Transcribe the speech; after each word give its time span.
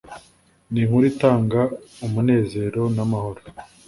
ni 0.71 0.79
inkuru 0.83 1.05
itanga 1.13 1.61
umunezero 2.05 2.81
n'amahoro 2.95 3.41